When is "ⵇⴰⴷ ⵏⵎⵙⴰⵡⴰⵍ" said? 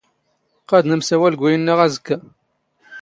0.69-1.33